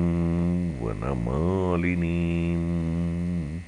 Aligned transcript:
वनमालिनीम् 0.80 3.60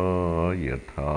यथा 0.63 1.13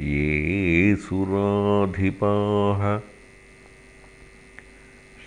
ये 0.00 0.96
सुराधिपाः 0.96 3.00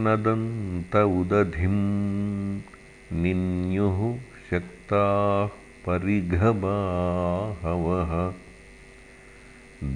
नदन्त 0.05 0.95
उदधिं 0.95 1.77
निन्युः 3.21 3.99
शक्ताः 4.49 5.53
परिघबाहवः। 5.85 8.11